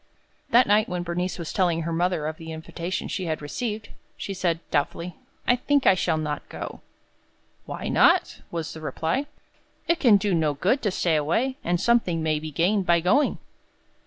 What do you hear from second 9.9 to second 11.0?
can do no good to